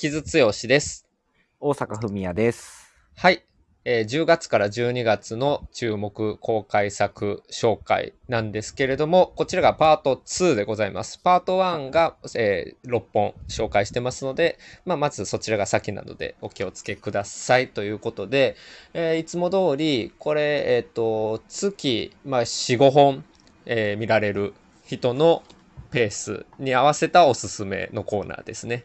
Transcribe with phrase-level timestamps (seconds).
[0.00, 1.08] 木津剛です。
[1.58, 2.88] 大阪文也です。
[3.16, 3.42] はい。
[3.84, 11.18] えー10月から12月の注目公開作紹介なんですけれども、こちらがパート2でございます。
[11.18, 18.54] パート1が、えー6本紹介してますので、まあ、まずそちらが先なのでお気をつけくださいということで、
[18.94, 23.24] えーいつも通り、これ、えっ、と、月、まあ、4、5本、
[23.66, 24.54] えー見られる
[24.84, 25.42] 人の
[25.90, 28.84] ペースに合わせたおすすめのコーナーですね。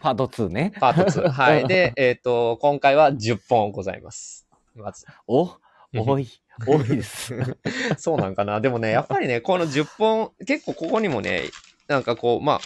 [0.00, 0.72] パート2ね。
[0.80, 1.28] パート2。
[1.30, 1.66] はい。
[1.66, 4.46] で、えっ、と、今回は10本ございます。
[4.74, 5.06] まず。
[5.26, 5.56] お、
[5.94, 6.28] 多い、
[6.66, 7.34] 多いです。
[7.98, 8.60] そうなんかな。
[8.60, 11.44] でもね、やっぱりね、この10本、結構ここにもね、
[11.88, 12.60] なんかこう、まあ、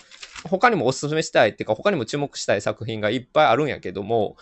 [0.49, 4.37] 他にもおすすめしたいっていうか、他にも注目したい作品がいっぱいあるんやけども、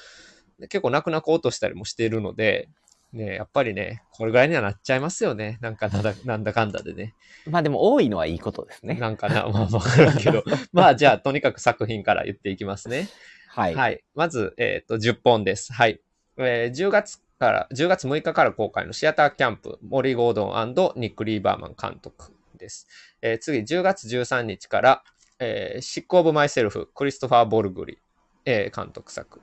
[0.62, 2.68] 結構泣く泣く落としたりもしているので、
[3.12, 5.58] ね、やっぱりね、これぐらいにはなっちゃいますよね。
[5.60, 7.14] なんかなんだ、 なんだかんだでね。
[7.46, 8.94] まあでも多いのはいいことですね。
[8.94, 10.42] なんかな、まあわからんけど。
[10.72, 13.08] まあじゃあ、とにかく作品から言っていきますね。
[13.48, 13.74] はい。
[13.74, 14.02] はい。
[14.14, 15.74] まず、えっ、と、10本です。
[15.74, 16.00] はい。
[16.38, 22.88] えー10月から、10月6日から公開のシアターキャンプ、モリー・ゴードンニック・リーバーマン監督です。
[23.20, 25.04] えー次、10月13日から、
[25.38, 27.98] えーシック・オブ・マイ・セルフ、クリストファー・ボルグリ、
[28.46, 29.42] えー監督作。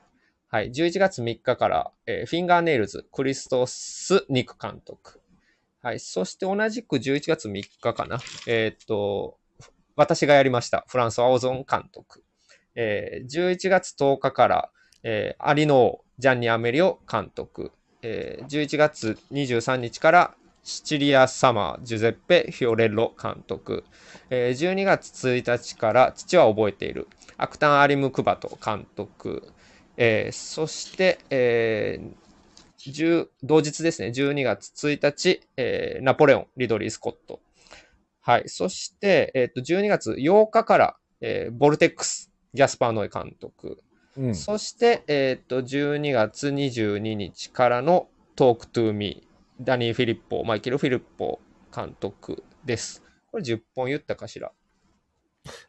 [0.52, 0.70] はい。
[0.72, 5.20] 11月3日から、えーフィンガーネイルズ、クリストス・ニク監督。
[5.80, 6.00] はい。
[6.00, 8.18] そして同じく11月3日かな。
[8.48, 9.38] えーっと、
[9.94, 10.84] 私がやりました。
[10.88, 12.24] フランス・アオゾン監督。
[12.74, 14.70] えー11月10日から、
[15.04, 17.70] えーアリノー、ジャンニ・アメリオ監督。
[18.02, 23.84] えー11月23日から、シチリア・サマー、ジュゼッペ・フィオレッロ監督。
[24.30, 29.52] えー12月1日から、父は覚えている、アクタン・アリム・クバト監督。
[30.02, 32.14] えーそして、えー
[32.78, 37.40] 10同日ですね、12月1日、えーナポレオン、リドリー・スコット。
[38.22, 38.48] はい。
[38.48, 43.76] そして、えっ、と、12月8日から、えーボルテックス、ギャスパー・ノイ監督。
[44.16, 44.34] うん。
[44.34, 53.02] そして、えっ、と、12月22日からのトークトゥーミー、ダニー・フィリッポー、マイケル・フィリッポー監督です。
[53.30, 54.50] これ10本言ったかしら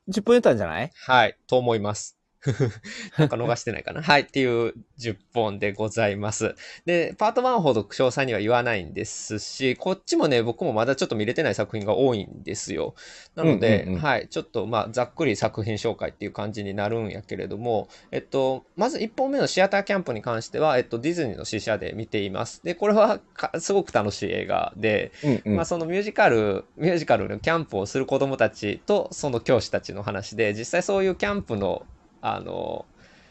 [0.08, 0.90] ？10分言ったんじゃない？
[0.96, 2.18] はい、と思います。
[3.18, 4.02] なんか逃してないかな。
[4.02, 6.56] はい、っていう10本でございます。
[6.86, 12.96] で、パート1ほど詳細には言わないんですし、こっちもね、僕もまだちょっと見れてない作品が多いんですよ。
[13.36, 22.64] なので、うんうんうんはい、ちょっとまあ、ざっくり作品紹介っていう感じになるんやけれども、えっと、まず1本目のシアターキャンプに関しては、えっと、ディズニーの試写で見ています。
[22.64, 25.56] で、これはかすごく楽しい映画で、うんうん。
[25.58, 31.86] まあ、そのミュージカル、ミュージカルのキャンプをする子供たちとその教師たちの話で、実際そういうキャンプの、
[32.22, 32.86] あの、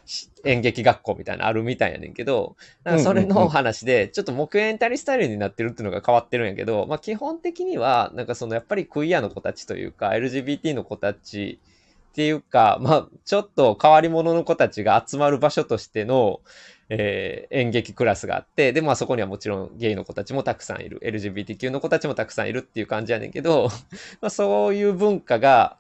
[0.07, 11.61] し演劇学校みたいなのあるみたいやねんけど、なんかそれの話で、ちょっとモキュメンタリースタイルになってるっていうのが変わってるんやけど、まあ基本的には、なんかそのやっぱりクイアの子たちというか、LGBT の子たち
[12.11, 16.41] っていうか、まあちょっと変わり者の子たちが集まる場所としての、
[16.89, 23.69] えー演劇クラスがあって、で、まあそこにはもちろんゲイの子たちもたくさんいる、LGBTQ の子たちもたくさんいるっていう感じやねんけど、
[24.21, 25.77] まあそういう文化が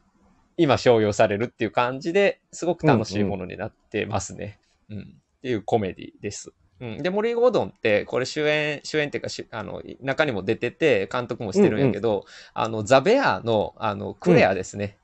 [0.60, 4.58] 今商用されるっていう感じですごく楽しいものになってますね。
[4.90, 6.52] うん、っていうコメディです。
[6.80, 14.98] うん、で、モリー・ゴードンって、これ主演、主演っていうかし、あの、中にも出てて、監督もしてるんやけど、あの、ザ・ベアの、あの、クレアですね。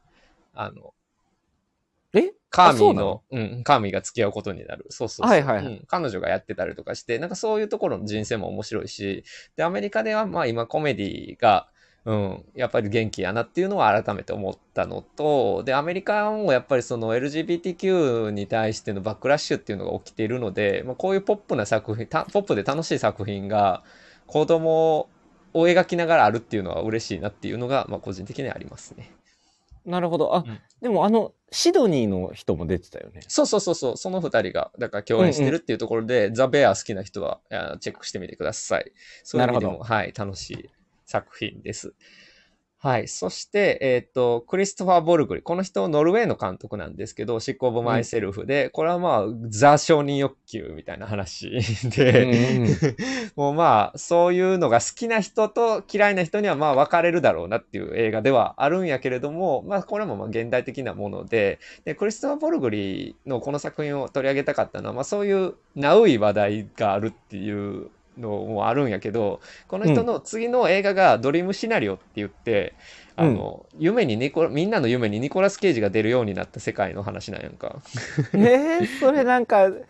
[0.55, 0.93] あの、
[2.13, 2.33] え？
[2.51, 4.87] カーミーのの、うん、カーミーが付き合うことになる。
[4.91, 5.29] そうそうそう。
[5.29, 9.25] はいはいはいうん彼女がやってたりとかして、なんかそういうところの人生も面白いし、
[9.57, 11.69] で、アメリカではまあ今コメディが、
[12.07, 23.83] うん、やっぱり元気やなっていうのは改めて思ったのと、で、アメリカもやっぱりその LGBTQ に対してのバックラッシュっていうのが起きているので、まあ、こういうポップな作品、たポップで楽しい作品が
[24.29, 25.09] 子供
[25.53, 29.11] を描きながらあるっていうのは嬉しいなっていうのが、まあ個人的にはありますね。
[29.85, 30.37] なるほど。
[30.37, 33.23] あ、うんでもあの、シドニーの人も出てたよね。
[33.29, 38.93] そうそうそうそう、その二人が、だから共演してるっていうところで、ザ・ベア好きな人はあチェックしてみてください。
[39.25, 40.71] そういう意味でなるも、はい、楽しい
[41.07, 41.95] 作品です。
[42.79, 43.09] はい。
[43.09, 45.43] そして、えっ、と、クリストファー・ボルグリ。
[45.43, 51.51] この人、ノルウェーの監督なんですけど、シック・オブ・マイ・セルフで、これはまあ、ザ・承認欲求みたいな話
[51.97, 52.27] で、う
[52.61, 52.77] んうん
[53.35, 72.75] もうまあ、そういうのが好きな人と嫌いな人にはまあ分かれるだろうなっていう映画ではあるんやけれども、まあこれもまあ現代的なもので、で、クリストファー・ボルグリのこの作品を取り上げたかったのは、まあそういうナウい話題があるっていうのもあるんやけど、この人の次の映画がドリームシナリオって言って、
[73.17, 77.83] あの、夢にニコラ、みんなの夢にニコラス・ケイジが出るようになった世界の話なんやんか。
[78.35, 79.71] えー、それなんか、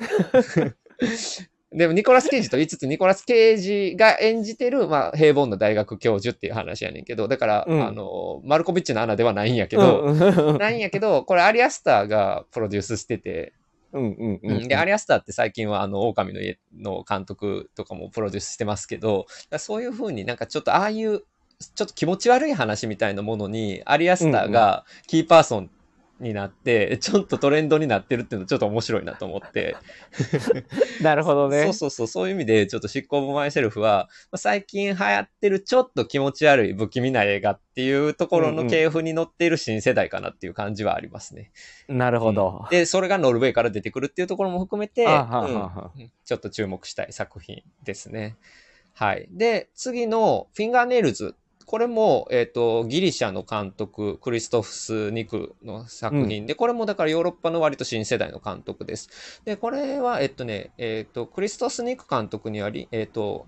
[1.72, 7.86] でも、ニコラス・ケイジと言いつつ、ニコラス・ケイジが演じてる、まあ、平凡な大学教授っていう話やねんけど、だから、うん。
[7.86, 10.48] あの、マルコビッチのアナではないんやけど、うんうん。
[10.50, 10.58] うん。
[10.58, 13.52] ないんやけど、これアリアスターがプロデュースしてて、
[13.92, 14.56] うんうんうん。
[14.58, 19.26] うん、で、アリアスターって最近はあの、狼の家の監督とかもプロデュースしてますけど、
[19.58, 21.20] そういう風になんかちょっとああいう、
[21.74, 25.70] ちょっと気持ち悪い話みたいなものに、アリアスターがキーパーソン
[26.20, 29.76] になって、ちょっとトレンドになってるっていうのちょっと面白いなと思って。
[31.02, 31.64] なるほどね。
[31.64, 41.50] そうそうそう、そういう意味で、ちょっと執行部マイセルフは、まあ最近流行ってるちょっと気持ち悪い不気味な映画っていうところの系譜に乗っている新世代かなっていう感じはありますね。
[41.88, 42.68] なるほどうん。
[42.70, 48.36] で、それがノルウェーから出てくるっていうところも含めて、ちょっと注目したい作品ですね。
[48.94, 49.28] はい。
[49.30, 51.34] で、次のフィンガーネイルズ。
[51.66, 59.42] これも、えっ、と、ギリシャの監督、クリストフス・ニクの作品で、これもだからヨーロッパの割と新世代の監督です。
[59.44, 63.46] で、これは、えっとね、えっ、と、クリストフス・ニク監督にはり、えっ、と、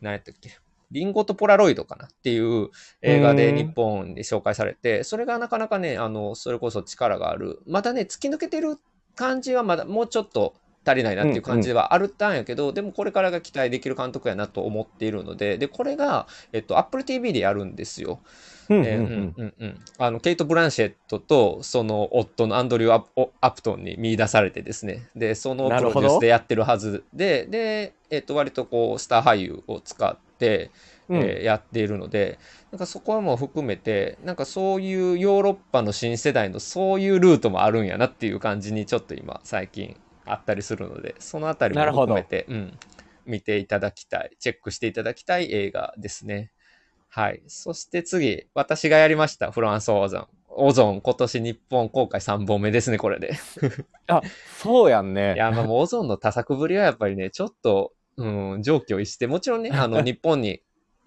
[0.00, 0.58] 何やったっけ、
[0.92, 2.70] リンゴとポラロイドかなっていう
[3.02, 7.60] 映画でうん日本で紹介されて、それがなかなかね、あの、それこそ力がある。
[7.66, 8.78] またね、突き抜けてる
[9.16, 10.54] 感じはまだもうちょっと
[10.86, 18.20] 足りないなっていう感じではあるったんやけど、でもこれからが期待できる監督やなと思っているので、で、これが、えっと、Apple TV でやるんですよ。
[18.68, 19.04] うんえーうん。
[19.04, 19.74] うんうんうんうん。
[19.98, 25.08] あのケイト・ブランシェットとその夫のアンドリューアプ・アプトンに見出されてですね。
[25.14, 30.70] でそのプロデュースでやってるはずでで、えっと割とこうスター俳優を使って、
[31.08, 31.16] うん。
[31.18, 32.38] えーやっているので
[32.72, 39.96] なんかそこも含めてなんかそういうヨーロッパの新世代のそういうルートもあるんやなっていう感じにちょっと今最近
[40.26, 42.78] あったりするのでそのあたりも含めて、うん、
[43.26, 46.50] 見ていただきたいチェックしていただきたい映画ですね。
[47.08, 47.42] はい。
[47.46, 50.28] そして次、私がやりました、フランスオゾン。
[50.48, 53.34] オゾン、今年日本公開3本目ですね、これで。
[54.08, 54.22] あ、
[54.58, 55.34] そうやんね。
[55.34, 60.62] いや、まあもうオゾンの多作ぶりはやっぱりね、ちょっと、うん、上気を逸して、もちろんね、あの、 日本に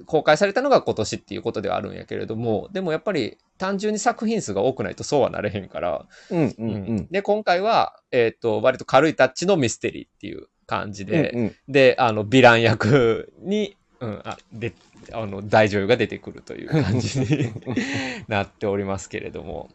[0.06, 7.08] 公開されたのが今年っていうことではあるんやけれども、でもやっぱり単純に作品数が多くないとそうはなれへんから、うんううんうん。
[7.12, 14.74] で、今回は、えっ、と、割と軽いタッチのミステリーっていう感じで、うんうんで、あの、ヴィラン役に、うん、あ、で、
[15.12, 17.52] あの、大女優が出てくるという感じに
[18.28, 19.70] なっておりますけれども。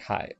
[0.00, 0.36] はい。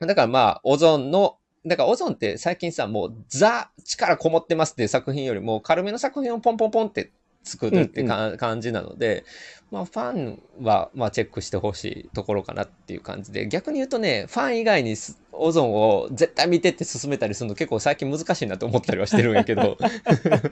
[0.00, 1.36] だからまあ、オゾンの、
[1.66, 9.24] だからオゾンって最近さ、もうザ力こもってますっていう作品よりも軽めの作品をポンポンポンって作るってか、感じなので、
[9.70, 19.78] まあファンはまあチェックしてほしいところかなっていう感じで、逆に言うとね、ファン以外にすオゾンを絶対見てって進めたりするの結構最近難しいなと思ったりはしてるんやけど。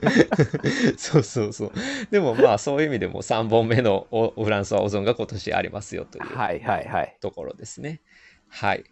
[0.97, 1.71] そうそうそう。
[2.09, 7.17] でもまあそういう意味でも3本目のおフランスはオゾンが今年ありますよというはいはいはい。
[7.21, 8.01] ところですね。
[8.47, 8.83] はい。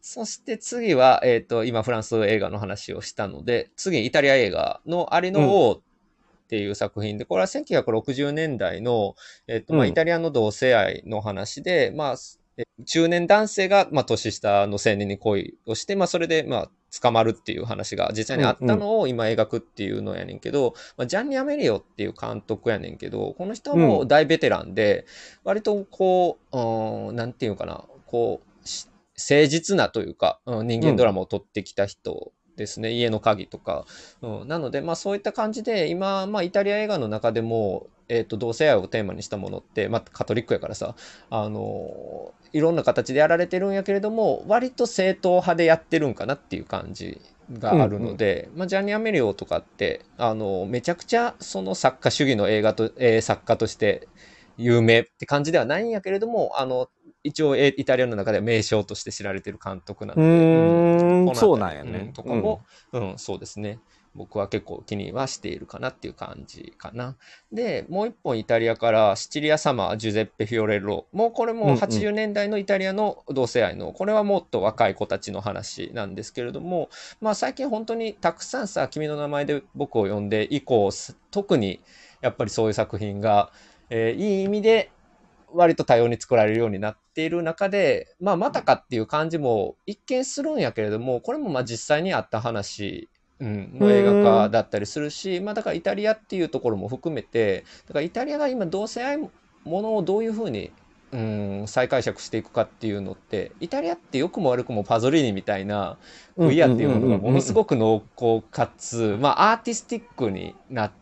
[0.00, 5.80] そして次は、えっ、と、今フランス映画の話をしたので、次イタリア映画のアリの王っ
[6.52, 9.16] ていう作品で、これは1960年代の、
[9.46, 9.88] えっ、と、まあ、うん。
[9.88, 12.16] イタリアの同性愛の話で、まあ、
[12.58, 16.70] え中年男性が、まあ、年下の青年に恋をして、まあ、それで、まあ、
[17.00, 25.06] 捕まるっていう話が実際にあったのを今描くっていうのやねんけど、まあ、ジャンニ・アメリオっていう監督やねんけど、この人はもう大ベテランで、
[25.44, 33.84] 割とこう、うん、なんていうかな、こう、し誠実なというか、うん、人間ドラマを撮ってきた人ですね、家の鍵とか。
[34.20, 40.94] うん、なので、まあそういった感じで、今、まあイタリア映画の中でも、えっ、と、同性愛をテーマにしたものって、まあカトリックやからさ、
[41.30, 47.20] あのいろんな形でやられてるんやけれども、割と正統派でやってるんかなっていう感じ
[47.58, 54.08] があるので、まあジャンニ・アメリオとかって、あのめちゃくちゃその作家主義の映画と、えー作家として
[54.58, 56.88] 有名って感じではないんやけれども、あの、
[57.24, 62.10] 一応えイタリアの中では名将として知られてる監督なのうで、ーん、そうなんやね。
[62.14, 63.78] とかも、うん、そうですね。
[64.14, 67.16] 僕は結構気にはしているかなっていう感じかな。
[67.50, 71.06] で、もう一本イタリアからシチリアサマー、ジュゼッペ・フィオレロ。
[71.12, 81.80] もうこれもうんうん80年代のイタリアの同性愛の、これはもっと若い子たちの話なんですけれども、まあ最近本当にたくさんさ、君の名前で僕を呼んで以降、す特に
[82.20, 83.50] やっぱりそういう作品が、
[83.88, 84.90] えーいい意味で
[85.54, 93.08] 割と多様に作られるようになっている中で、まあ、またかっていう感じも一見するんやけれども、これもまあ実際にあった話、
[93.40, 99.30] うん、の映画化だったりするし、まあだからイタリアっていうところも含めて、だからイタリアが今同性愛も
[99.64, 100.70] のをどういうふうに、
[101.10, 105.98] うん、再解釈していくかっていうのって、イタリアって良くも悪くもパゾリーニみたいな
[106.36, 107.56] うんクイアっていうものがものすく。
[107.56, 111.01] ごく濃厚かつ、まあアーティスティックになって、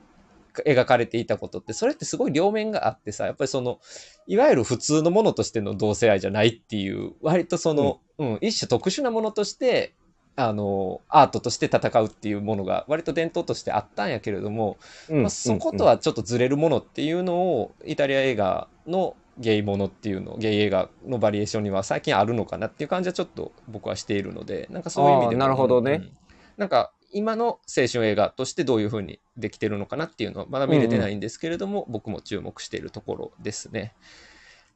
[0.67, 3.81] 描かれていたことってそれってすごい両面があってさやっぱりその
[4.26, 8.38] いわゆる普通のものとしての同性愛じゃないっていう割とその、うん。
[8.40, 9.95] 一種特殊なものとして
[10.37, 25.93] あのアートとして戦うっていうものが割と伝統としてあったんやけれども、うんまあ、そこと、はちょっとずれるものっていうのをイタリア映画のゲイものっていうのゲイ映画のバリエーションには最近あるのかなっていう感じはちょっと僕はしているのでなんかそういう意味でなるほどね。
[25.93, 26.12] うん。
[26.57, 33.95] なんか今の青春映画としてどういう風にできてるのかなっていうのはまだ見れてないんですけれども、僕も注目しているところですね。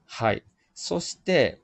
[0.07, 0.43] はい。
[0.75, 1.61] そして、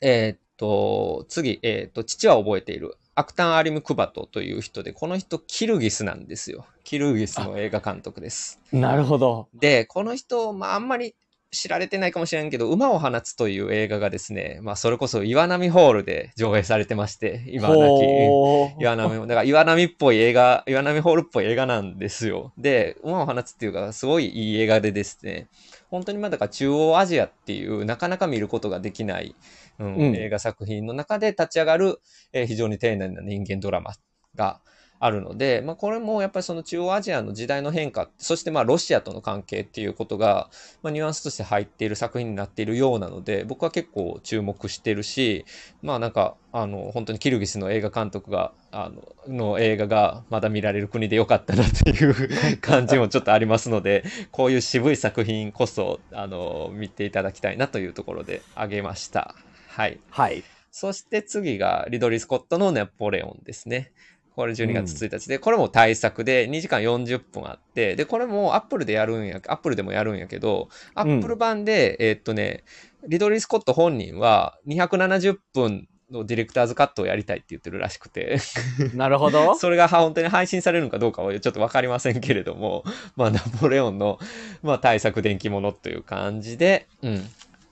[0.00, 2.96] えーっと、次、えーっと、父は覚えている。
[3.16, 6.66] アクタン・アリム・クバトという人で、この人、キルギスなんですよ。
[6.82, 8.60] キルギスの映画監督です。
[8.72, 9.48] なるほど。
[9.54, 11.14] で、この人、まあ、あんまり
[11.54, 18.80] 知られてないかもしれんけど、馬を放つという映画がですね、まあ、それこそ岩波ホールで上映されてまして、今なき。
[18.80, 22.52] 岩波も、だから岩波っぽい映画、岩波ホールっぽい映画なんですよ。
[22.58, 25.48] で、馬を放つっていうか、すごいいい映画でですね、
[25.90, 29.36] 本当にまあだから中央アジアっていうなかなか見ることができない、
[29.78, 32.00] うんうん映画作品の中で立ち上がる、
[32.32, 33.92] えー非常に丁寧な人間ドラマ
[34.34, 34.60] が
[35.00, 40.48] あるので、まあこれもやっぱりその中央アジアの時代の変化、そしてまあロシアとの関係っていうことが、
[40.82, 45.44] まあ、ニュアンスとして入っている作品になっているようなので、僕は結構注目してるし、
[45.82, 52.14] まあなんか、あの、本当にキルギスの映画監督が、あの、の映画がまだ見られる国でよかったなっていう
[52.62, 59.34] 感じもちょっとありますので、こういう渋い作品こそ、あの、見ていただきたいなというところであげました。
[59.68, 59.98] はい。
[60.10, 60.44] はい。
[60.70, 63.92] そして次がリドリー・スコットのナポレオンですね。
[64.34, 72.64] これ12月1日で、これも大作で2時間40分あって、で、これもアップルでやるんや、アップルでもやるんやけど、アップル版で、えーっとね、
[73.06, 78.38] リドリー・スコット本人は270分のディレクターズカットをやりたいって言ってるらしくて、
[78.94, 79.54] なるほど。
[79.58, 82.84] それが本当に配信されるのかどうかはちょっとわかりませんけれども、
[83.16, 84.18] まあ、ナポレオンの、
[84.62, 87.28] まあ、大作電気物という感じで、うん。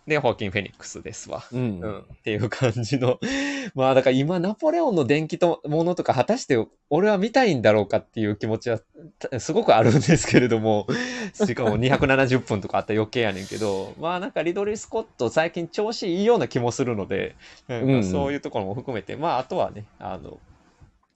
[0.07, 1.45] で、ホーキン・フェニックスですわ。
[1.53, 3.21] うんうん、っていう感じの。
[3.77, 6.59] まあだから今ナポレオンの電気とものとか果たして
[6.91, 8.81] 俺は見たいんだろうかっていう気持ちは
[9.21, 10.89] たすごくあるんですけれども、
[11.35, 17.37] しかも270分とかあったら余計やねんけど、まあなんかリドリー・スコット最近調子いいような気もするので、
[17.73, 20.41] んそういうところも含めて、まああとはね、あの、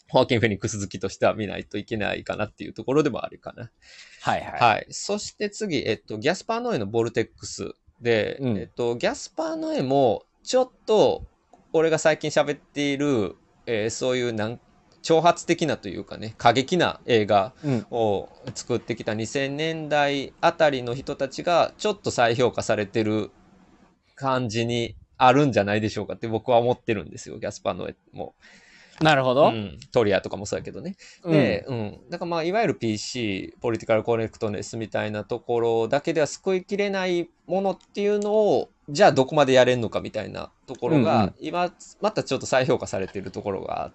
[0.09, 3.71] ホーキン・フェニックス好きとしては見ないといけないかなっていうところでもあるかな。
[4.21, 4.61] はいはい。
[4.61, 4.87] はい。
[4.91, 11.25] そして次、えっと、ギャスパー・ノエのボルテックスで、うんえっと、ギャスパー・ノエも、ちょっと、
[11.73, 13.37] 俺が最近喋っている、
[13.67, 14.61] えーそういうなん、
[15.03, 17.87] 挑発的なというかね、過激な映画うん。
[17.91, 23.31] を作ってきた2000年代あたりの人たちが、ちょっと再評価されてる
[24.15, 28.35] 感じにあるんじゃないでしょうかって僕は思ってるんですよ、ギャスパー・ノエも。
[29.01, 29.49] なるほど。
[29.49, 30.97] うん、トリアとかもそうやけどね。
[31.23, 32.01] うんで、うん。
[32.11, 43.93] だからまあ、いわゆる PC、ポリティカルコネクトネスみたいなところだけでは救いきれないものっていうのを、じゃあどこまでやれんのかみたいなところが、うんうん今、またちょっと再評価されているところがあっ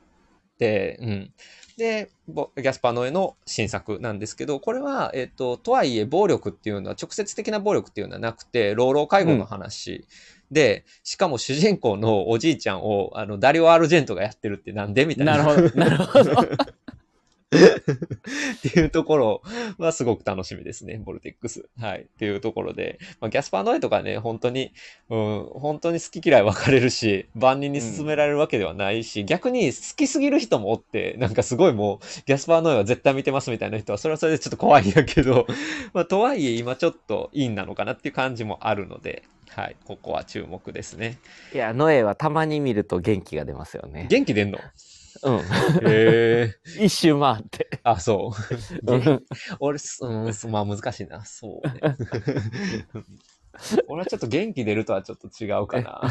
[0.59, 1.33] て、うん。
[1.77, 10.05] で、ボギャスパーノエの新作なんですけど、これは、えっ、と、とはいえ暴力っていうのは、直接的な暴力っていうのはなくて、老老介護の話。
[10.51, 15.37] で、しかも主人公のおじいちゃんを、あの、ダリオ・アルジェントがやってるってなんでみたいな。
[15.37, 15.79] なるほど。
[15.79, 16.31] なるほど。
[17.51, 19.41] っていうところ
[19.77, 21.67] はすごく楽しみですね、ボルテックス。
[21.77, 22.03] はい。
[22.03, 24.71] っていうところで、まあ、ギャスパーノエとかね、本当に、
[25.09, 35.45] うん、本当に好き嫌い分かれるし、万人に勧められるわけではないし、逆に好きすぎる人もおって、なんかすごいもう、ギャスパーノエは絶対見てますみたいな人は、それはそれでちょっと怖いんやけど、
[35.93, 39.23] まあ、とはいえ今ちょっとインなのかなっていう感じもあるので、
[39.55, 39.75] はい。
[39.85, 41.19] ここは注目ですね。
[41.53, 44.07] いや、ノエはたまに見ると元気が出ますよね。
[44.09, 44.59] 元気出んの？
[45.23, 45.37] うん。
[45.39, 45.41] へ
[45.83, 46.55] え。
[46.79, 47.67] 一周回って。
[47.83, 48.31] あ、そ
[48.85, 48.87] う。
[48.93, 49.23] うん
[49.59, 51.25] 俺、すうん、すまあ難しいな。
[51.25, 51.95] そうね。
[53.87, 56.01] 俺はちょっと元気出るとはちょっと違うかな。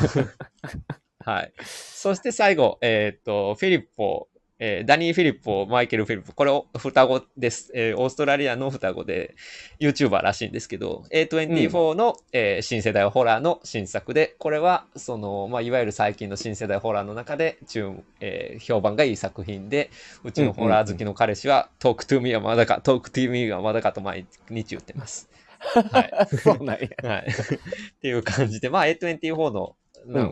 [1.24, 1.52] はい。
[1.64, 4.28] そして最後、えっ、と、フィリッポ、
[4.62, 7.72] えーダニー・フィリッポ、マイケル・フィリッポ、これ、双子です。
[7.74, 9.34] えーオーストラリアの双子で、
[9.80, 17.90] YouTuber らしいんですけど、A24 の、えー新世代ホラーの新作で、これは、その、まあ、いわゆる最近の新世代ホラーの中で、注
[18.20, 19.90] えー評判がいい作品で、
[20.24, 25.30] うちのホラー好きの彼氏は、トークトゥーミーはまだか、トークトゥーミーはまだかと毎日言ってます。
[25.58, 26.26] はい。
[26.36, 26.88] そうなんや。
[27.02, 27.26] はい。
[27.30, 29.76] っていう感じで、まあ A24 の、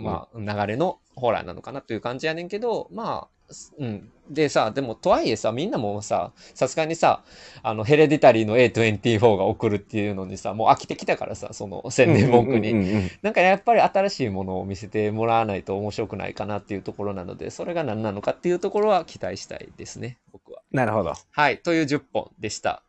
[0.03, 3.38] まあ、流れのホラーなのかなという感じやねんけど、まあ、す
[3.79, 4.11] うん。
[4.31, 7.23] でさ、でも、とはいえさ、みんなもうさ、さすがにさ、
[7.63, 12.73] あの、ヘレディタリーの A24 が送るっていうのにさ、もう飽きてきたからさ、その宣伝文句に。
[12.73, 20.63] うんうんうんうんなんかやっぱり新しいものを見せてもらわないと面白くないかなっていうところなので、それが何なのかっていうところは期待したいですね、僕は。
[20.73, 21.15] なるほど。
[21.31, 21.59] はい。
[21.59, 22.83] という10本でした。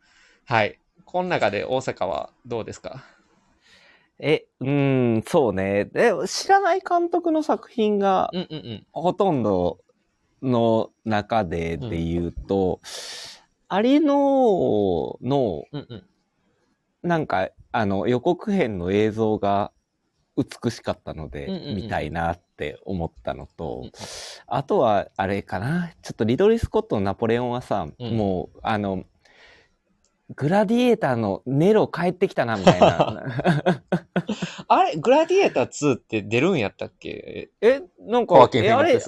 [0.46, 0.78] はい。
[1.04, 3.04] この中で大阪はどうですか？
[4.18, 5.86] え、うーん、そうね。
[5.86, 8.30] で、知らない監督の作品が。
[8.92, 9.78] ほとんど
[10.42, 12.80] の中でで言うと、
[13.68, 16.06] アリノーの、うんうん。
[17.02, 19.72] なんか、あの、予告編の映像が
[20.36, 23.92] 美しかったので、見たいなって思ったのと、うん
[24.52, 28.16] あとは、あれかな、ちょっとリドリー・スコットのナポレオンはさ、うん。
[28.16, 29.04] もう、あの、
[30.34, 33.14] グラディエーターのネロ帰ってきたな、みたいな。
[34.66, 37.50] あれ、グラディエーター2って出るんやったっけ？
[37.60, 38.48] え、なんかあ
[38.82, 38.98] れ？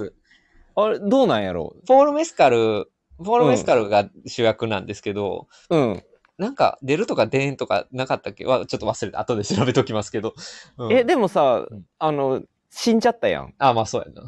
[0.74, 1.74] あれ、どうなんやろ？
[1.86, 6.02] ポール・メスカル、ポール・メスカルが主役なんですけど、うん。
[6.38, 8.44] なんか出るとか出んとかなかったっけ？
[8.46, 9.20] は、ちょっと忘れた。
[9.20, 10.34] 後で調べときますけど。
[10.78, 13.54] うんえ、でもさうん、あの、死んじゃったやん。
[13.58, 14.22] あ、まあそうやな。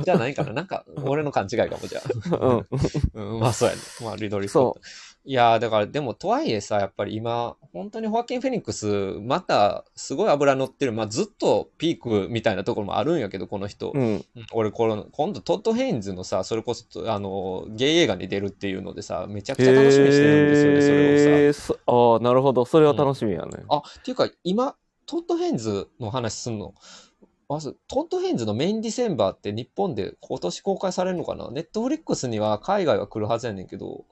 [0.00, 2.00] う じゃあ何かななんか、俺の勘違いかも、じゃ
[2.32, 2.36] あ。
[2.36, 2.66] ん。
[3.14, 3.80] うん、まあそうやね。
[4.02, 4.80] まあリドリー・スコット。
[5.26, 8.86] いやーだからでもとはいえさ、やっぱり今、本当にホアキン・フェニックス、
[9.22, 13.92] またすごい油乗ってる、まあずっとピークみたいなところもあるんやけど、この人。
[13.94, 14.02] うん。
[14.02, 21.74] うん俺この、今度トッド・ヘインズのさ、それこそ、あの、ゲイ映画に出るっていうのでさ、めちゃくちゃ楽しみにしてるんですよね、それをさ。
[21.86, 22.66] ああ、なるほど。
[22.66, 23.64] それは楽しみやね。
[23.70, 24.76] あ、っていうか、今、
[25.06, 26.74] トッド・ヘインズの話すんの？
[27.48, 31.50] まず、トッド・ヘインズのメイディセンバーって日本で今年公開されるのかな？
[31.50, 34.04] ネットフリックスには海外は来るはずやねんけど、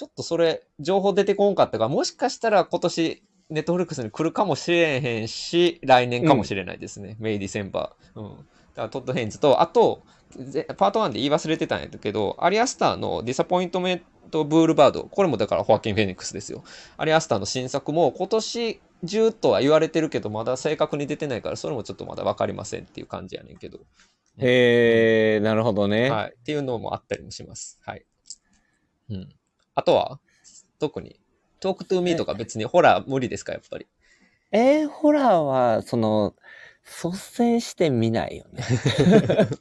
[0.00, 7.18] ちょっとそれ、情報出てこんかったから、もしかしたら今年、ネットフリックスに来るかもしれへんし、来年かもしれないですね。
[7.20, 8.18] メイディセンバー。
[8.18, 8.28] うん。
[8.28, 8.44] だか
[8.76, 10.02] らトッド・ヘインズと、あと、
[10.38, 16.64] ぜパート1で言い忘れてたんやけど、アリアスターのディサポイントメント・ブールバード、これもだからホアキン・フェニックスですよ。
[16.96, 23.80] アリアスターの新作も今年中とは言われてるけど、まだ正確に出てないから、それもちょっとまだ分かりませんっていう感じやねんけど。
[24.38, 26.08] へえ、なるほどね。
[26.08, 26.34] はい。
[26.38, 27.78] っていうのもあったりもします。
[27.84, 28.06] はい。
[29.10, 29.28] うん。
[29.74, 30.18] あとは？
[30.78, 31.20] 特に？
[31.60, 33.86] トークトゥーミーとか別にホラー無理ですか、やっぱり？
[34.52, 36.34] えーホラーは、その、
[37.04, 38.64] 率先して見ないよね。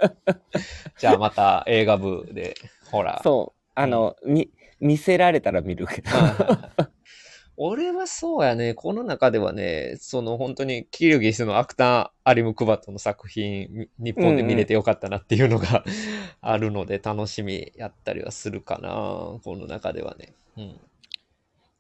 [0.97, 2.55] じゃあまた映画部で
[2.89, 3.23] ホラー。
[3.23, 3.61] そう。
[3.75, 4.49] あの、み、
[4.79, 6.09] 見せられたら見るけど。
[7.61, 15.83] 俺はそうやね、この中ではね、その本当にキルギスのアクタン・アリム・クバトの作品、み日本で見れてよかったなっていうのが
[16.39, 18.89] あるので、楽しみやったりはするかな、
[19.43, 20.33] この中ではね。
[20.55, 20.79] うん。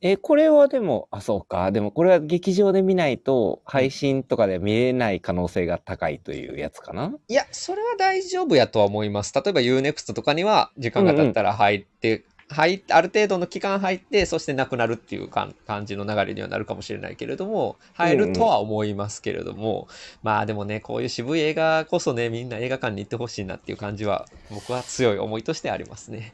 [0.01, 1.71] え、これはでも、あ、そうか。
[1.71, 9.33] でもこれは劇場で見ないと、配信とかで見れない可能性が高いというやつかないや、それは大丈夫やとは思います。
[9.33, 19.87] 例えば UNEXT とかには時間が経ったら入って、入っある程度の期間入って、そしてなくなるっていうか感じの流れにはなるかもしれないけれども、入るとは思いますけれども、
[20.23, 26.33] まあでもね、こういう渋い映画こそね、みんな映画館に行ってほしいなっていう感じは、僕は強い思いとしてありますね。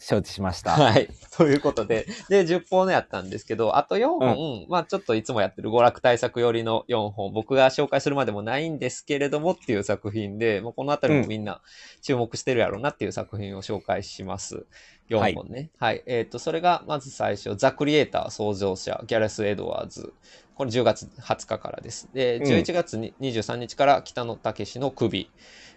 [0.00, 0.72] 承知しました。
[0.72, 1.08] はい。
[1.36, 11.60] ということで、で、10本やったんですけど、あと4本、まあちょっといつもやってる娯楽対策寄りの4本、僕が紹介するまでもないんですけれどもっていう作品で、もうこのあたりもみんな
[12.00, 14.64] 注目してるやろうなっていう作品を紹介します。
[15.10, 15.70] 4本ね。
[15.78, 16.02] はい。
[16.06, 20.14] えっ、と、それがまず最初、ザ・クリエイター創造者、ギャレス・エドワーズ。
[20.54, 22.08] これ10月20日からです。
[22.12, 25.30] で、うん11月に23日から北野武の首。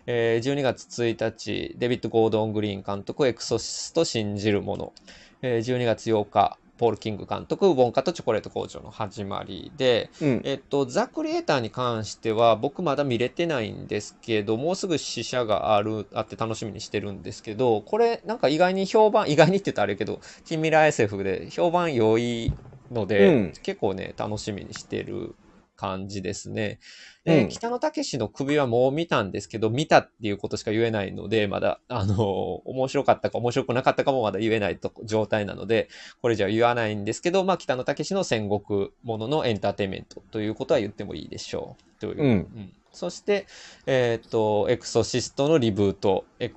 [0.05, 4.93] えー12月1日、デビッド・ゴードン・グリーン監督、エクソシスト信じるもの。
[5.41, 10.41] えー12月8日、ポール・キング監督、ウォンカとチョコレート工場の始まりで、うん。
[10.43, 22.51] えっと、ザ・クリエイターに関しては、僕まだ見れてないんですけど、もうすぐ試写がある、あって楽しみにしてるんですけど、これ、なんか意外に評判、意外にって言ったらあれやけど、近未来 SF で評判良い
[22.91, 25.35] ので、うん結構ね、楽しみにしてる
[25.83, 26.79] 感じですね。
[27.25, 32.23] で、うん北野武の首はもう見たんですけど、見たっていうことしか言えないので、まだ、あの、
[32.65, 35.89] 面白かったか面白くなかったかもまだ言えないと状態なので、
[36.21, 41.99] これじゃ言わないんですけど、まあ、北野武の戦国もののエンターテインメントということは言ってもいいでしょう。
[41.99, 42.21] という。
[42.21, 43.47] うんそして、
[43.87, 46.49] えっ、と、エクソシストのリブート、エ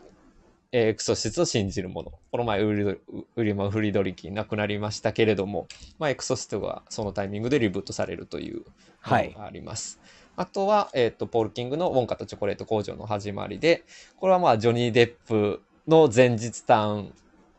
[0.77, 2.13] クエクソシストを信じるもの。
[2.31, 2.95] この前ウリド、
[3.37, 8.63] ウリマ・フリドリキ亡くなりましたけれども、まあ、エクソシストがそのタイミングでリブートされるという
[9.07, 9.99] のがあります。
[10.37, 13.85] あとは、えっ、と、ポール・キングのウォンカとチョコレート工場の始まりで、
[14.19, 17.15] これはまあ、ジョニー・デップの前日談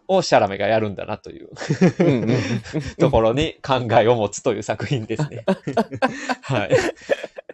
[0.08, 1.50] をシャラメがやるんだなという
[3.00, 5.44] ところに考えを持つという作品ですね。
[6.44, 6.70] はい。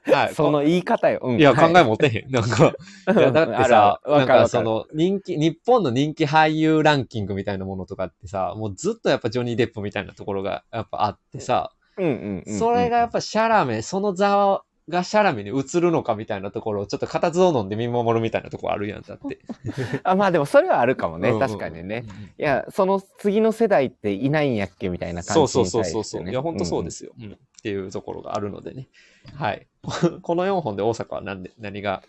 [0.06, 0.36] はい。
[0.36, 1.20] その言い方よ。
[1.24, 1.92] うんいや、考えも。
[1.92, 2.32] 持てへん。
[2.32, 2.74] なんか、
[3.16, 4.48] いや、だってあさ、なんか。
[4.48, 12.60] その、人気、日本の人気俳優ランキングみたいなものとかってさ、もうずっとやっぱジョニー・デップみたいなところがやっぱあってさ、うんうんうん。
[12.60, 19.39] それがやっぱシャラメ、その座がシャラメに移るのかみたいなところをちょっと固唾を飲んで見守るみたいなところあるやん、だって。
[20.04, 21.30] あ、まあでもそれはあるかもね。
[21.30, 22.06] うんうん確かにね。。
[22.38, 25.66] いや、その次の世代っていないんやっけみたいな感じそうそう。
[25.66, 26.30] そうそうそう。
[26.30, 28.89] いや、本当そうですすよ、うんっていうところがあるのでね。
[29.36, 29.67] はい。
[30.21, 32.04] この4本で大阪は何で、何が、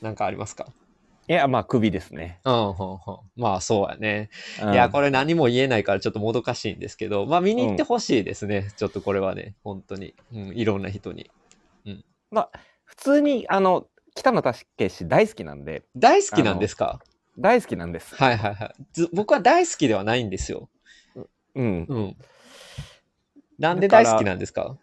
[0.00, 0.68] 何かありますか？
[1.26, 2.38] いや、まあ首ですね。
[2.44, 2.98] うん、うん、うん。
[3.34, 4.30] まあ、そうやね。
[4.62, 8.70] うんいや、これ何も言えないからちょっともどかしいんですけど、まあ見に行ってほしいですね。
[8.76, 10.14] ちょっとこれはね、本当に。
[10.32, 11.28] うん、いろんな人に。
[11.86, 17.00] うんまあ、普通に、あの、北野武史大好きなんで、大好きなんですか？
[17.36, 18.14] 大好きなんです。
[18.14, 18.74] はいはいはい。
[18.92, 20.68] ず僕は大好きではないんですよ。
[21.56, 21.86] うん。
[21.88, 22.16] うん。
[23.58, 24.78] なんで大好きなんですか？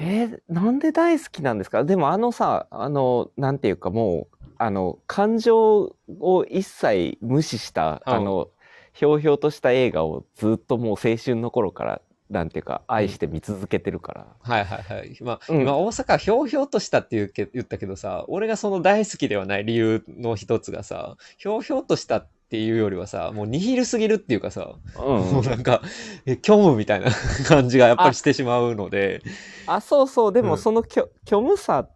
[0.00, 1.84] えーなんで大好きなんですか？
[1.84, 8.48] でもあのさ、あの、なんていうかもう、あの、感情を一切無視した、うんあの、
[8.92, 14.26] ひょうひょうとした映画をずっともう青春の頃から、なんていうか、愛して見続けてるから。
[14.40, 15.16] はいはいはい。
[15.22, 25.82] まあ、うん今大阪ひょうひょうとしたって言うけ言ったけどさ、俺がその大好きではない理由の一つがさ、ひょうひょうとしたっていうよりはさ、もうニヒルすぎるっていうかさ、うんもうなんか、
[26.24, 27.10] え、虚無みたいな
[27.46, 29.20] 感じがやっぱりしてしまうので、
[29.66, 30.32] あ、そうそう。
[30.32, 31.90] でもうんその虚虚無さ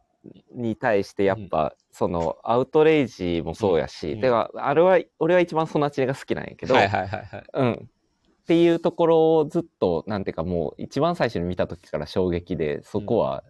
[0.54, 7.44] に対してやっぱ、そのアウトレイジもそうやし、うんてか、あれは、俺は一番そのあちが好きなんやけど、はいはいはいはい。
[7.54, 7.72] うん。
[7.72, 13.42] っていうところをずっと、なんていうかもう一番最初に見た時から衝撃で、そこは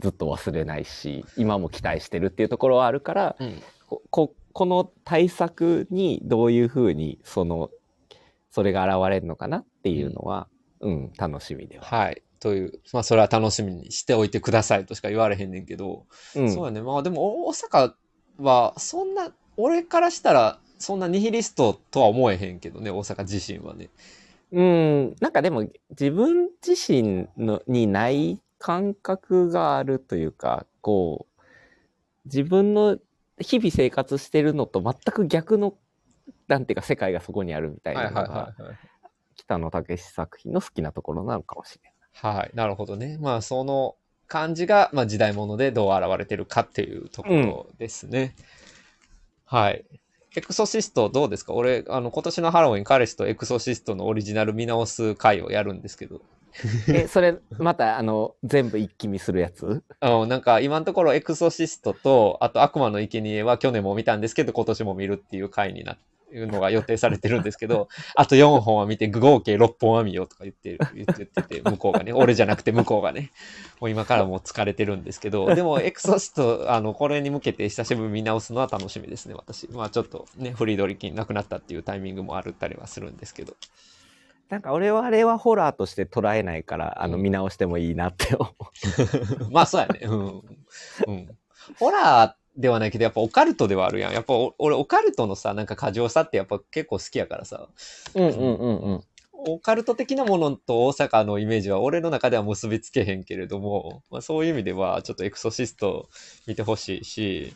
[0.00, 3.62] ずっと忘れないし、今も期待してるっていうところはあるから、うん。
[4.10, 7.70] こここの対策にどういうふうに、その、
[8.50, 10.48] それが現れるのかなっていうのは、
[10.80, 11.84] うん、楽しみでは。
[11.84, 12.22] はい。
[12.40, 16.52] という、まあそれは楽しみにしておいてくださいとしか言われへんねんけど、うん。
[16.52, 16.82] そうやね。
[16.82, 17.92] まあでも大阪
[18.38, 23.90] はそんな、俺からしたらそんなニヒリストとは思えへんけどね、大阪自身はね。
[24.52, 31.42] うん、なんかでも自分自身のにない感覚があるというか、こう、
[32.24, 32.98] 自分の
[33.40, 35.74] 日々生活してるのと全く逆の、
[36.46, 38.62] なんていうか世界がそこにあるみたいなのが、はい。
[39.36, 41.90] 北野武作品の好きなところなのかもしれ
[42.22, 42.34] ない。
[42.34, 42.50] はい。
[42.54, 43.18] なるほどね。
[43.20, 43.96] まあその
[44.28, 48.36] 感じが、まあ時代物でどう現れてるかっていうところですね。
[49.44, 49.84] はい。
[50.36, 51.54] エクソシストどうですか？
[51.54, 56.20] 俺、あの、今年のハロウィン彼氏とエクソシストのオリジナル見直す回をやるんですけど、
[56.88, 59.82] え、それ、また、あの、全部一気見するやつ？
[60.00, 65.96] あの、なんか今のところエクソシストと、あと悪魔の生贄は去年も見たんですけど、今年も見るっていう回にな
[66.32, 73.30] いうのが予定されてるんですけど、 あと4本は見て合計6本は見ようとか言ってる、言ってて、向こうがね、俺じゃなくて向こうがね、
[73.80, 79.68] もう今からもう疲れてるんですけど、でもエクソシスト、あの、これに向けて久しぶりに見直すのは楽しみですね、私。
[79.70, 83.54] まあちょっとね、フリードリキンなくなったっていうタイミングもあるったりはするんですけど。
[84.50, 88.50] なんか俺はあれはホラーとして捉えないから、あの、うん見直してもいいなって思
[89.48, 89.50] う。
[89.52, 90.00] まあそうやね。
[90.02, 90.42] うん。
[91.06, 91.28] うん。
[91.78, 94.12] ホラーではないけど、やっぱオカルトではあるやん。
[94.12, 97.68] やっぱお俺オカルトのさ、なんか過剰さってやっぱ結構好きやからさ。
[98.14, 99.04] うんうんうんうん。
[99.32, 106.08] オカルト的なものと大阪のイメージは俺の中では結びつけへんけれども、まあ、そういう意味ではちょっとエクソシスト
[106.46, 107.54] 見てほしいし、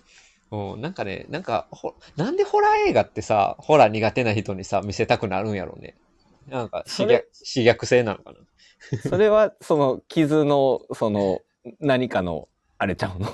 [0.50, 5.96] うん、なんかね、なんかほ、なんでホラー映画ってさ、ホラー苦手な人にさ、見せたくなるんやろうね。
[6.48, 8.38] なんか、それ刺激刺激性なのかな？
[9.09, 11.40] それは、その、傷の、その、
[11.80, 13.28] 何かの、あれちゃうの？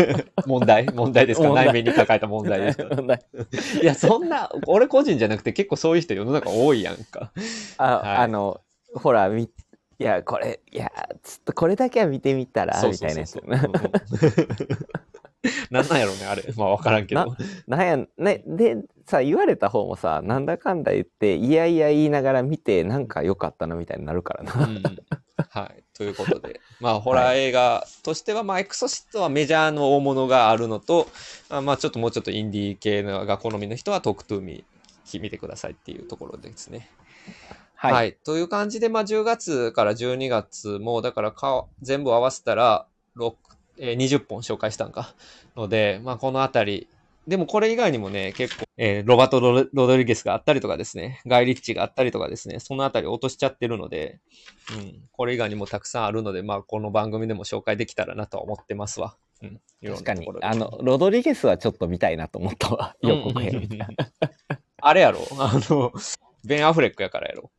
[0.46, 0.86] 問題？
[0.92, 1.50] 問題ですか？
[1.52, 2.88] 内面に抱えた問題ですか？
[3.82, 7.32] いや、そんな、俺個人じゃなくて結構そういう人世の中多いやんか。
[7.76, 8.60] あ、はいあの、
[8.94, 9.48] ほら、み、い
[9.98, 10.90] や、これ、いや、
[11.22, 13.38] ちょっとこれだけは見てみたら、みたいなやつ。
[15.70, 16.44] なんなんやろうね、あれ。
[16.56, 17.36] まあわからんけど。
[17.66, 18.76] なんや、ね、で、
[19.06, 24.66] さ、言われた方もさ、なんだかんだ言って、いやいや言いながら見て、なんか良かったな、みたいになるからな。
[24.66, 24.82] うん
[25.50, 25.82] はい。
[25.94, 31.08] ということで、まあ、ホラー映画としては、まあ、エクソシストはメジャーの大物があるのと、
[31.48, 36.88] あまあ、ちょっともうちょっとインディー系のが好みの人は、トークトゥーミー見てくださいっていうところですね。
[37.74, 37.92] はい。
[37.92, 38.16] はい。
[38.24, 43.34] という感じで、まあ、10月から12月も、だからか、全部合わせたら、6
[43.78, 45.14] えー20本紹介したんか。
[45.56, 46.88] ので、まあ、このあたり、
[47.26, 54.20] でもこれ以外にもね、結構、えーロバート・ロドリゲスがあったりとかですね、ガイ・リッチーがあったりとかですね、そのあたり落としちゃってるので、
[54.76, 59.16] うん、これ以外にもたくさんあるので、まあ、この番組でも紹介できたらなとは思ってますわ。
[59.42, 60.26] うん、確かに。
[60.42, 62.96] あの、ロドリゲスはちょっと見たいなと思ったわ。
[63.02, 63.86] 予告編みたいな。
[64.80, 65.20] あれやろ。
[65.38, 65.92] あの、
[66.44, 67.50] ベン・アフレックやからやろ。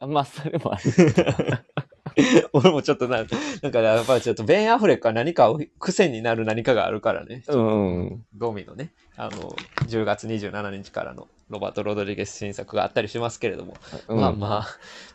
[0.06, 0.82] まあ、それもある。
[2.52, 3.24] 俺もちょっとな、
[3.62, 7.42] なんかやっぱりちょっとベン・アフレックは何かを癖になる何かがあるからね。
[7.48, 8.24] うんうん。
[8.34, 13.74] ドミのね、あの、10月27日からのロバート・ロドリゲス新作があったりしますけれども、
[14.08, 14.66] うんまあまあ、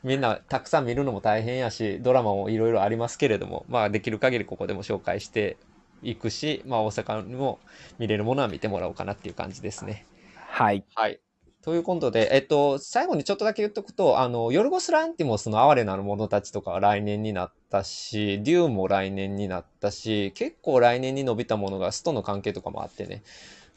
[0.03, 5.57] みんなたくさん見るのも大変やし、ドラマもいろいろありますけれども、まあできる限りここでも紹介して
[6.03, 7.59] いくし、まあ大阪にも
[7.99, 10.05] 見れるものは見てもらおうかなっていう感じですね。
[10.35, 10.83] はい。
[10.95, 11.19] はい。
[11.61, 23.21] ということで、えっと、最後にちょっとだけ言っとくと、あの、ヨルゴス・ランティモスの哀れなる者たちとかは来年になったし、デューンも来年になったし、結構来年に伸びたものがスとの関係とかもあってね、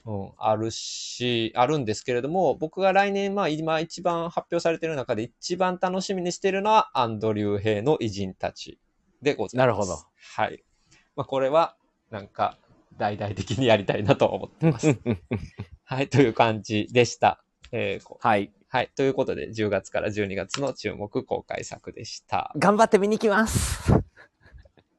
[0.06, 8.78] うん、あるし、あるんですけれども、僕が来年、まあ今一番発表されている中で一番楽しみにしているのは、アンドリュー・ヘイの偉人たち
[9.20, 9.66] でございます。
[9.66, 9.98] なるほど。
[10.36, 10.64] はい。
[11.16, 11.76] まあ、これは、
[12.10, 12.58] なんか、
[12.96, 14.96] 大々的にやりたいなと思ってます。
[15.84, 17.43] はい、という感じでした。
[17.76, 18.52] えーこはい。
[18.68, 22.52] はい、ということで、10月から12月の注目公開作でした。
[22.56, 23.92] 頑張って見に行きます。